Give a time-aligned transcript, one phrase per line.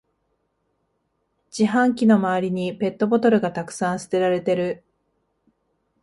[1.55, 4.83] 自販機の周りにペットボトルがたくさん捨てられてる